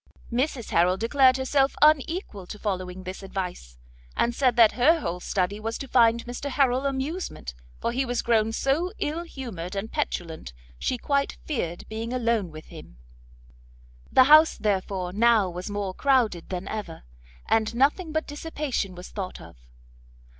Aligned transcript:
Mrs 0.33 0.71
Harrel 0.71 0.97
declared 0.97 1.37
herself 1.37 1.75
unequal 1.79 2.47
to 2.47 2.57
following 2.57 3.03
this 3.03 3.21
advice, 3.21 3.77
and 4.17 4.33
said 4.33 4.55
that 4.55 4.71
her 4.71 4.99
whole 4.99 5.19
study 5.19 5.59
was 5.59 5.77
to 5.77 5.87
find 5.87 6.25
Mr 6.25 6.49
Harrel 6.49 6.87
amusement, 6.87 7.53
for 7.79 7.91
he 7.91 8.03
was 8.03 8.23
grown 8.23 8.51
so 8.51 8.91
ill 8.97 9.21
humoured 9.21 9.75
and 9.75 9.91
petulant 9.91 10.53
she 10.79 10.97
quite 10.97 11.37
feared 11.45 11.87
being 11.87 12.13
alone 12.13 12.49
with 12.49 12.65
him. 12.69 12.97
The 14.11 14.23
house 14.23 14.57
therefore 14.57 15.13
now 15.13 15.51
was 15.51 15.69
more 15.69 15.93
crowded 15.93 16.49
than 16.49 16.67
ever, 16.67 17.03
and 17.45 17.75
nothing 17.75 18.11
but 18.11 18.25
dissipation 18.25 18.95
was 18.95 19.09
thought 19.09 19.39
of. 19.39 19.55